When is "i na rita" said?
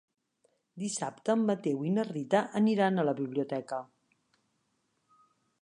1.89-2.43